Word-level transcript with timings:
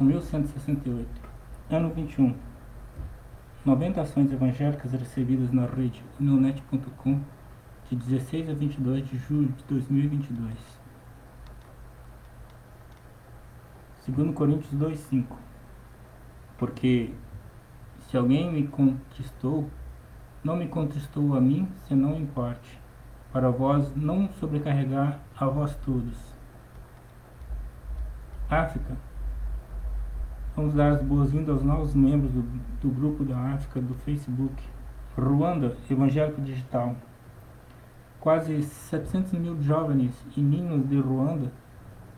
ou 0.00 0.06
1168. 0.06 1.06
Ano 1.70 1.90
21. 1.90 2.34
90 3.64 4.00
ações 4.00 4.32
evangélicas 4.32 4.92
recebidas 4.92 5.52
na 5.52 5.66
rede 5.66 6.02
unionet.com 6.18 7.20
de 7.90 7.96
16 7.96 8.48
a 8.48 8.54
22 8.54 9.06
de 9.06 9.18
julho 9.18 9.48
de 9.48 9.64
2022. 9.64 10.54
Segundo 14.00 14.32
Coríntios 14.32 14.72
2:5. 14.72 15.36
Porque 16.56 17.12
se 18.08 18.16
alguém 18.16 18.50
me 18.50 18.66
conquistou, 18.66 19.68
não 20.42 20.56
me 20.56 20.66
conquistou 20.66 21.36
a 21.36 21.40
mim, 21.40 21.68
senão 21.86 22.16
em 22.16 22.26
parte, 22.26 22.80
para 23.30 23.50
vós 23.50 23.94
não 23.94 24.28
sobrecarregar 24.40 25.20
a 25.36 25.46
vós 25.46 25.76
todos. 25.76 26.16
África. 28.48 29.09
Vamos 30.56 30.74
dar 30.74 30.94
as 30.94 31.02
boas-vindas 31.02 31.48
aos 31.48 31.62
novos 31.62 31.94
membros 31.94 32.32
do, 32.32 32.42
do 32.82 32.90
grupo 32.90 33.24
da 33.24 33.38
África 33.54 33.80
do 33.80 33.94
Facebook. 33.94 34.60
Ruanda, 35.16 35.76
Evangélico 35.88 36.40
Digital. 36.40 36.96
Quase 38.18 38.60
700 38.62 39.32
mil 39.34 39.62
jovens 39.62 40.12
e 40.36 40.40
meninos 40.40 40.88
de 40.88 40.98
Ruanda 40.98 41.52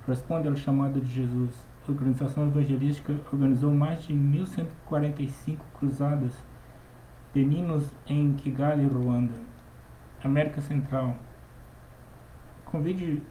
respondem 0.08 0.50
ao 0.50 0.56
chamado 0.56 0.98
de 0.98 1.12
Jesus. 1.12 1.50
A 1.86 1.92
organização 1.92 2.46
evangelística 2.46 3.14
organizou 3.30 3.70
mais 3.70 4.02
de 4.04 4.14
1.145 4.14 5.58
cruzadas 5.78 6.32
de 7.34 7.44
meninos 7.44 7.92
em 8.06 8.32
Kigali, 8.32 8.86
Ruanda. 8.86 9.34
América 10.24 10.62
Central. 10.62 11.16
Convide 12.64 13.22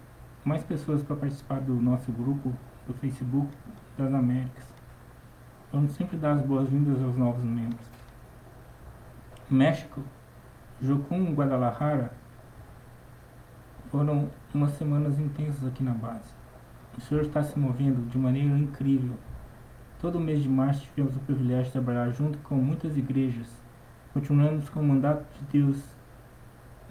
mais 0.46 0.64
pessoas 0.64 1.02
para 1.02 1.16
participar 1.16 1.60
do 1.60 1.74
nosso 1.74 2.12
grupo 2.12 2.54
do 2.86 2.94
Facebook 2.94 3.52
das 3.98 4.14
Américas. 4.14 4.81
Vamos 5.72 5.94
sempre 5.94 6.18
dar 6.18 6.34
as 6.34 6.42
boas-vindas 6.42 7.02
aos 7.02 7.16
novos 7.16 7.42
membros. 7.46 7.80
México, 9.50 10.02
Jocum, 10.82 11.34
Guadalajara, 11.34 12.12
foram 13.90 14.30
umas 14.54 14.74
semanas 14.74 15.18
intensas 15.18 15.66
aqui 15.66 15.82
na 15.82 15.94
base. 15.94 16.30
O 16.98 17.00
Senhor 17.00 17.24
está 17.24 17.42
se 17.42 17.58
movendo 17.58 18.10
de 18.10 18.18
maneira 18.18 18.50
incrível. 18.50 19.16
Todo 20.02 20.20
mês 20.20 20.44
de 20.44 20.50
março 20.50 20.86
tivemos 20.94 21.16
o 21.16 21.20
privilégio 21.20 21.66
de 21.66 21.72
trabalhar 21.72 22.10
junto 22.10 22.38
com 22.40 22.56
muitas 22.56 22.98
igrejas. 22.98 23.48
Continuamos 24.14 24.68
com 24.68 24.82
o 24.82 24.84
mandato 24.84 25.26
de 25.40 25.60
Deus, 25.60 25.82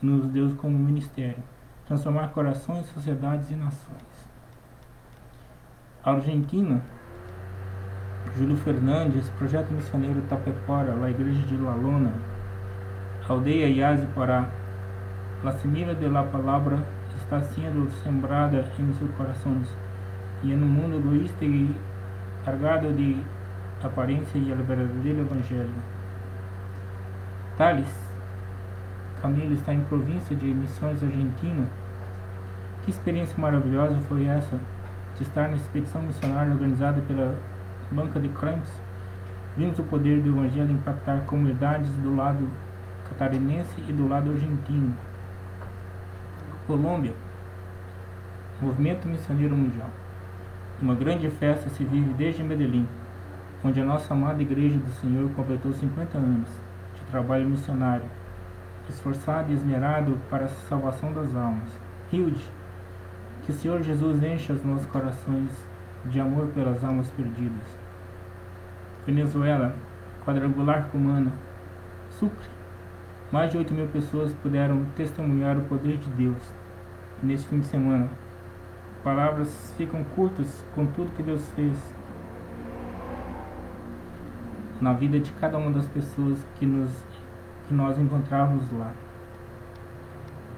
nos 0.00 0.24
Deus 0.28 0.54
como 0.54 0.78
ministério, 0.78 1.42
transformar 1.86 2.28
corações, 2.28 2.86
sociedades 2.86 3.50
e 3.50 3.54
nações. 3.56 4.30
Argentina, 6.02 6.82
Júlio 8.36 8.56
Fernandes, 8.58 9.28
Projeto 9.30 9.72
Missioneiro 9.72 10.22
Tapepora, 10.22 10.94
La 10.94 11.10
Igreja 11.10 11.46
de 11.46 11.56
La 11.56 11.74
Lona, 11.74 12.12
Aldeia 13.28 13.68
Yazi 13.68 14.06
Pará, 14.14 14.48
La 15.42 15.52
Semilla 15.52 15.94
de 15.94 16.08
la 16.08 16.22
Palabra 16.24 16.84
está 17.16 17.40
sendo 17.42 17.90
sembrada 18.02 18.64
em 18.78 18.92
seus 18.94 19.10
corações 19.12 19.68
e 20.42 20.48
no 20.48 20.66
mundo 20.66 20.96
egoísta 20.96 21.44
e 21.44 21.74
cargado 22.44 22.92
de 22.92 23.16
aparência 23.82 24.38
e 24.38 24.52
o 24.52 24.56
verdadeiro 24.56 25.20
evangelho. 25.20 25.74
Tales, 27.56 28.10
Camilo 29.20 29.54
está 29.54 29.74
em 29.74 29.80
província 29.84 30.34
de 30.34 30.46
Missões 30.46 31.02
Argentina. 31.02 31.66
Que 32.82 32.90
experiência 32.90 33.36
maravilhosa 33.38 33.98
foi 34.08 34.26
essa 34.26 34.58
de 35.16 35.22
estar 35.22 35.48
na 35.48 35.56
expedição 35.56 36.02
missionária 36.02 36.52
organizada 36.52 37.00
pela 37.02 37.36
Banca 37.90 38.20
de 38.20 38.28
Crentes? 38.28 38.72
Vimos 39.56 39.78
o 39.78 39.82
poder 39.82 40.22
do 40.22 40.28
evangelho 40.28 40.70
impactar 40.70 41.22
comunidades 41.26 41.90
do 41.96 42.14
lado 42.14 42.48
catarinense 43.08 43.82
e 43.88 43.92
do 43.92 44.06
lado 44.06 44.30
argentino. 44.30 44.94
Colômbia, 46.66 47.12
Movimento 48.60 49.08
Missioneiro 49.08 49.56
Mundial. 49.56 49.90
Uma 50.80 50.94
grande 50.94 51.28
festa 51.30 51.68
se 51.70 51.82
vive 51.82 52.14
desde 52.14 52.44
Medellín, 52.44 52.86
onde 53.64 53.80
a 53.80 53.84
nossa 53.84 54.14
amada 54.14 54.40
Igreja 54.40 54.78
do 54.78 54.90
Senhor 54.92 55.28
completou 55.30 55.72
50 55.72 56.16
anos 56.16 56.48
de 56.94 57.00
trabalho 57.10 57.48
missionário, 57.48 58.06
esforçado 58.88 59.50
e 59.50 59.54
esmerado 59.56 60.16
para 60.30 60.44
a 60.44 60.48
salvação 60.68 61.12
das 61.12 61.34
almas. 61.34 61.68
Hilde, 62.12 62.48
que 63.44 63.50
o 63.50 63.54
Senhor 63.54 63.82
Jesus 63.82 64.22
encha 64.22 64.52
os 64.52 64.64
nossos 64.64 64.86
corações 64.86 65.50
de 66.06 66.20
amor 66.20 66.46
pelas 66.48 66.84
almas 66.84 67.08
perdidas. 67.10 67.79
Venezuela, 69.10 69.74
quadrangular 70.24 70.88
cumana. 70.90 71.32
Sucre, 72.10 72.48
mais 73.30 73.50
de 73.50 73.58
8 73.58 73.74
mil 73.74 73.88
pessoas 73.88 74.32
puderam 74.42 74.84
testemunhar 74.96 75.56
o 75.56 75.62
poder 75.62 75.96
de 75.98 76.10
Deus 76.10 76.52
neste 77.22 77.48
fim 77.48 77.60
de 77.60 77.66
semana 77.66 78.08
palavras 79.02 79.74
ficam 79.76 80.04
curtas 80.04 80.64
com 80.74 80.86
tudo 80.86 81.14
que 81.16 81.22
Deus 81.22 81.46
fez 81.52 81.76
na 84.80 84.92
vida 84.92 85.18
de 85.18 85.30
cada 85.32 85.58
uma 85.58 85.70
das 85.70 85.86
pessoas 85.88 86.38
que, 86.58 86.66
nos, 86.66 86.90
que 87.66 87.74
nós 87.74 87.98
encontrarmos 87.98 88.70
lá. 88.72 88.92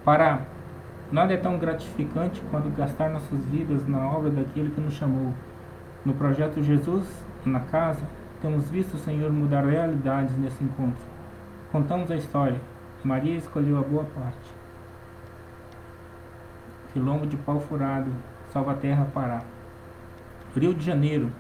Para 0.04 0.42
nada 1.10 1.32
é 1.32 1.36
tão 1.36 1.58
gratificante 1.58 2.40
quanto 2.50 2.68
gastar 2.70 3.10
nossas 3.10 3.44
vidas 3.46 3.86
na 3.86 4.06
obra 4.08 4.30
daquele 4.30 4.70
que 4.70 4.80
nos 4.80 4.94
chamou. 4.94 5.34
No 6.04 6.14
projeto 6.14 6.62
Jesus 6.62 7.08
na 7.44 7.60
casa, 7.60 8.02
temos 8.42 8.68
visto 8.68 8.94
o 8.94 8.98
Senhor 8.98 9.30
mudar 9.32 9.64
realidades 9.64 10.36
nesse 10.36 10.62
encontro. 10.64 11.00
Contamos 11.70 12.10
a 12.10 12.16
história. 12.16 12.60
Maria 13.04 13.36
escolheu 13.36 13.78
a 13.78 13.82
boa 13.82 14.04
parte. 14.04 14.50
Quilombo 16.92 17.24
de 17.24 17.36
pau 17.36 17.60
furado, 17.60 18.12
Salvaterra, 18.48 19.06
Pará. 19.14 19.42
Rio 20.56 20.74
de 20.74 20.84
Janeiro. 20.84 21.32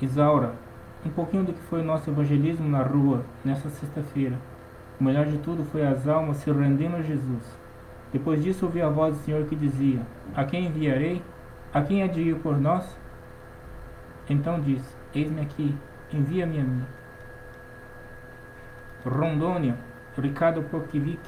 Isaura. 0.00 0.54
Um 1.04 1.10
pouquinho 1.10 1.44
do 1.44 1.52
que 1.52 1.62
foi 1.62 1.82
o 1.82 1.84
nosso 1.84 2.08
evangelismo 2.08 2.68
na 2.68 2.82
rua 2.82 3.24
nessa 3.44 3.68
sexta-feira. 3.68 4.38
O 4.98 5.04
melhor 5.04 5.26
de 5.26 5.38
tudo 5.38 5.62
foi 5.64 5.86
as 5.86 6.08
almas 6.08 6.38
se 6.38 6.50
rendendo 6.50 6.96
a 6.96 7.02
Jesus. 7.02 7.58
Depois 8.12 8.42
disso 8.42 8.64
ouvi 8.64 8.80
a 8.80 8.88
voz 8.88 9.14
do 9.14 9.22
Senhor 9.24 9.44
que 9.46 9.54
dizia: 9.54 10.00
A 10.34 10.44
quem 10.44 10.66
enviarei? 10.66 11.22
A 11.72 11.82
quem 11.82 12.02
há 12.02 12.06
de 12.06 12.20
ir 12.20 12.36
por 12.36 12.58
nós? 12.58 12.96
Então 14.28 14.60
disse: 14.60 15.01
Eis-me 15.14 15.42
aqui, 15.42 15.76
envia-me 16.12 16.60
a 16.60 16.64
mim. 16.64 16.84
Rondônia, 19.04 19.76
Ricardo 20.16 20.62
Porquivic. 20.62 21.20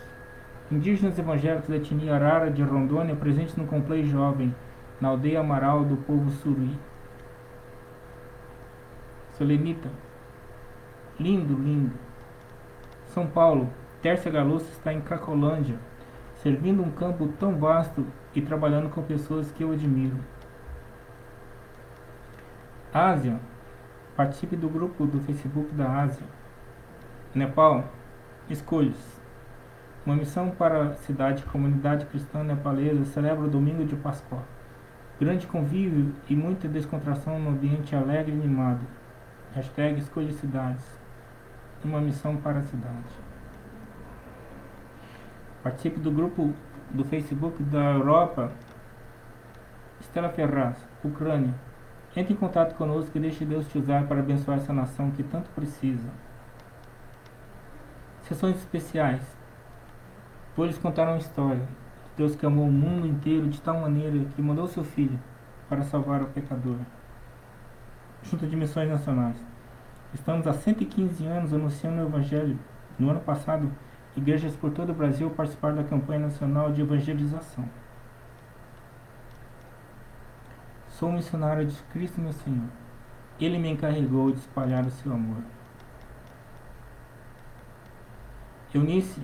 Indígenas 0.71 1.19
evangélicos 1.19 1.69
da 1.69 1.77
etnia 1.77 2.15
Arara 2.15 2.51
de 2.51 2.63
Rondônia 2.63 3.15
presentes 3.15 3.55
no 3.57 3.67
Complei 3.67 4.05
Jovem, 4.05 4.55
na 5.01 5.09
aldeia 5.09 5.41
Amaral 5.41 5.85
do 5.85 5.97
povo 5.97 6.31
Suri. 6.31 6.71
Solenita. 9.33 9.91
Lindo, 11.19 11.55
lindo. 11.55 11.93
São 13.09 13.27
Paulo. 13.27 13.69
Tércia 14.01 14.31
Galossa 14.31 14.71
está 14.71 14.93
em 14.93 15.01
Cracolândia, 15.01 15.77
servindo 16.37 16.83
um 16.83 16.91
campo 16.91 17.29
tão 17.41 17.57
vasto 17.57 18.07
e 18.35 18.43
trabalhando 18.43 18.91
com 18.91 19.03
pessoas 19.03 19.51
que 19.51 19.65
eu 19.65 19.73
admiro. 19.73 20.19
Ásia. 22.93 23.41
Participe 24.17 24.55
do 24.55 24.69
grupo 24.69 25.07
do 25.07 25.19
Facebook 25.23 25.75
da 25.75 26.03
Ásia. 26.03 26.25
Nepal. 27.35 27.85
Escolhas. 28.49 29.21
Uma 30.07 30.15
missão 30.15 30.51
para 30.51 30.85
a 30.85 30.95
cidade 30.95 31.43
e 31.43 31.51
comunidade 31.51 32.07
cristã 32.07 32.45
nepalesa 32.45 33.05
celebra 33.07 33.47
o 33.47 33.51
domingo 33.51 33.85
de 33.85 33.97
Páscoa. 33.97 34.45
Grande 35.19 35.49
convívio 35.49 36.15
e 36.29 36.37
muita 36.37 36.69
descontração 36.69 37.41
no 37.41 37.51
ambiente 37.51 37.97
alegre 37.97 38.31
e 38.31 38.39
animado. 38.39 38.87
Hashtag 39.53 39.99
Escolha 39.99 40.33
Cidades. 40.33 40.85
Uma 41.85 42.01
missão 42.01 42.37
para 42.37 42.61
a 42.61 42.63
cidade. 42.63 43.25
Participe 45.61 45.99
do 45.99 46.13
grupo 46.13 46.55
do 46.91 47.05
Facebook 47.05 47.61
da 47.65 47.95
Europa. 47.95 48.53
Estela 50.01 50.29
Ferraz, 50.29 50.77
Ucrânia. 51.03 51.55
Entre 52.17 52.33
em 52.33 52.37
contato 52.37 52.77
conosco 52.77 53.17
e 53.17 53.21
deixe 53.21 53.45
Deus 53.45 53.67
te 53.67 53.79
usar 53.79 54.07
para 54.07 54.21
abençoar 54.21 54.59
essa 54.59 54.73
nação 54.73 55.11
que 55.11 55.23
tanto 55.23 55.51
precisa. 55.51 56.09
Sessões 58.23 58.57
especiais. 58.57 59.23
Vou 60.57 60.67
lhes 60.67 60.79
contar 60.79 61.09
uma 61.09 61.19
história. 61.19 61.67
Deus 62.17 62.37
que 62.37 62.47
amou 62.47 62.69
o 62.69 62.73
mundo 62.73 63.09
inteiro 63.09 63.49
de 63.49 63.61
tal 63.61 63.81
maneira 63.81 64.25
que 64.37 64.41
mandou 64.41 64.69
seu 64.69 64.85
Filho 64.85 65.19
para 65.69 65.83
salvar 65.83 66.23
o 66.23 66.27
pecador. 66.27 66.77
Junta 68.23 68.47
de 68.47 68.55
Missões 68.55 68.89
Nacionais. 68.89 69.37
Estamos 70.15 70.47
há 70.47 70.53
115 70.53 71.27
anos 71.27 71.53
anunciando 71.53 72.01
o 72.01 72.07
Evangelho. 72.07 72.57
No 72.97 73.11
ano 73.11 73.21
passado, 73.21 73.73
igrejas 74.17 74.55
por 74.55 74.71
todo 74.71 74.91
o 74.91 74.95
Brasil 74.95 75.29
participaram 75.31 75.75
da 75.75 75.83
campanha 75.83 76.21
nacional 76.21 76.73
de 76.73 76.81
evangelização. 76.81 77.65
Sou 80.99 81.11
missionário 81.11 81.67
de 81.67 81.77
Cristo, 81.93 82.21
meu 82.21 82.33
Senhor. 82.33 82.69
Ele 83.41 83.59
me 83.59 83.69
encarregou 83.69 84.31
de 84.31 84.39
espalhar 84.39 84.87
o 84.87 84.91
seu 84.93 85.13
amor. 85.13 85.43
Eunice, 88.73 89.21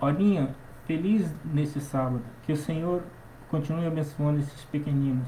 Orinha, 0.00 0.54
feliz 0.86 1.34
nesse 1.44 1.80
sábado. 1.80 2.22
Que 2.44 2.52
o 2.52 2.56
Senhor 2.56 3.02
continue 3.50 3.88
abençoando 3.88 4.38
esses 4.38 4.64
pequeninos. 4.66 5.26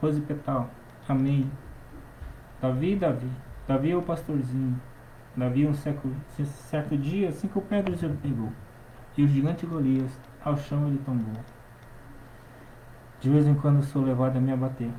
Rose 0.00 0.20
Petal, 0.20 0.70
amém. 1.08 1.50
Davi, 2.60 2.94
Davi, 2.94 3.30
Davi 3.66 3.90
é 3.90 3.96
o 3.96 4.02
pastorzinho. 4.02 4.80
Davi, 5.36 5.66
um 5.66 5.74
certo, 5.74 6.08
certo 6.70 6.96
dia, 6.96 7.32
cinco 7.32 7.60
pedras 7.62 8.00
ele 8.00 8.16
pegou. 8.22 8.52
E 9.16 9.24
o 9.24 9.28
gigante 9.28 9.66
Golias, 9.66 10.16
ao 10.44 10.56
chão 10.56 10.86
ele 10.86 11.02
tombou. 11.04 11.34
De 13.22 13.30
vez 13.30 13.46
em 13.46 13.54
quando 13.54 13.84
sou 13.84 14.02
levado 14.02 14.36
a 14.36 14.40
me 14.40 14.50
abater. 14.50 14.90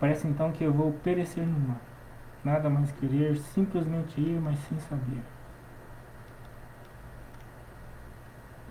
Parece 0.00 0.26
então 0.26 0.50
que 0.50 0.64
eu 0.64 0.72
vou 0.72 0.92
perecer 1.04 1.46
no 1.46 1.68
mar. 1.68 1.80
Nada 2.42 2.68
mais 2.68 2.90
querer, 2.90 3.36
simplesmente 3.36 4.20
ir, 4.20 4.40
mas 4.40 4.58
sem 4.68 4.76
saber. 4.80 5.22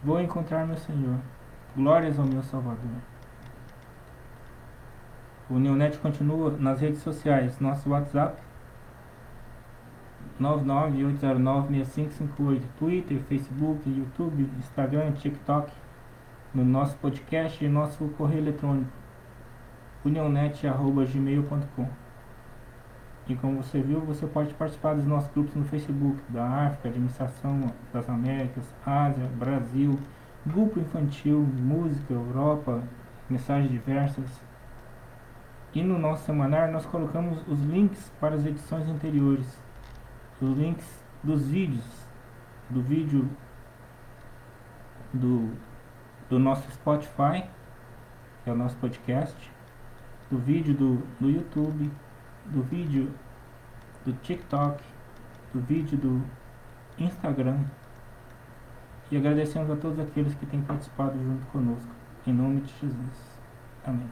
Vou 0.04 0.20
encontrar 0.20 0.68
meu 0.68 0.76
Senhor. 0.76 1.16
Glórias 1.74 2.20
ao 2.20 2.26
meu 2.26 2.44
Salvador. 2.44 3.00
O 5.50 5.58
Neonet 5.58 5.98
continua 6.00 6.52
nas 6.52 6.82
redes 6.82 7.02
sociais. 7.02 7.62
Nosso 7.62 7.90
WhatsApp 7.90 8.38
998096558. 10.42 12.62
Twitter, 12.78 13.22
Facebook, 13.30 13.90
YouTube, 13.90 14.50
Instagram, 14.60 15.14
TikTok. 15.14 15.72
No 16.54 16.64
nosso 16.64 16.96
podcast 16.98 17.66
e 17.66 17.68
nosso 17.68 18.08
correio 18.10 18.42
eletrônico 18.42 18.92
unionet.gmail.com 20.06 21.88
E 23.28 23.36
como 23.36 23.64
você 23.64 23.82
viu, 23.82 24.02
você 24.02 24.28
pode 24.28 24.54
participar 24.54 24.94
dos 24.94 25.08
nossos 25.08 25.32
grupos 25.32 25.56
no 25.56 25.66
Facebook, 25.66 26.22
da 26.30 26.46
África, 26.68 26.90
Administração 26.90 27.74
das 27.92 28.08
Américas, 28.08 28.64
Ásia, 28.86 29.26
Brasil, 29.36 29.98
Grupo 30.46 30.80
Infantil, 30.80 31.40
Música, 31.40 32.14
Europa, 32.14 32.84
Mensagens 33.28 33.72
Diversas. 33.72 34.30
E 35.74 35.82
no 35.82 35.98
nosso 35.98 36.26
semanário 36.26 36.72
nós 36.72 36.86
colocamos 36.86 37.42
os 37.48 37.60
links 37.64 38.12
para 38.20 38.36
as 38.36 38.46
edições 38.46 38.88
anteriores, 38.88 39.60
os 40.40 40.56
links 40.56 41.04
dos 41.24 41.48
vídeos, 41.48 41.86
do 42.70 42.80
vídeo 42.80 43.28
do, 45.12 45.52
do 46.30 46.40
nosso 46.40 46.70
Spotify, 46.72 47.44
que 48.44 48.50
é 48.50 48.54
o 48.54 48.56
nosso 48.56 48.76
podcast, 48.78 49.36
do 50.30 50.38
vídeo 50.38 50.74
do, 50.74 50.96
do 51.20 51.30
YouTube, 51.30 51.92
do 52.46 52.64
vídeo 52.64 53.14
do 54.06 54.14
TikTok, 54.14 54.84
do 55.54 55.62
vídeo 55.62 55.98
do 55.98 56.24
Instagram. 56.98 57.60
E 59.12 59.18
agradecemos 59.18 59.70
a 59.70 59.76
todos 59.76 60.00
aqueles 60.00 60.34
que 60.36 60.46
têm 60.46 60.62
participado 60.62 61.18
junto 61.22 61.46
conosco. 61.48 61.92
Em 62.26 62.34
nome 62.34 62.62
de 62.62 62.74
Jesus. 62.80 63.40
Amém. 63.86 64.10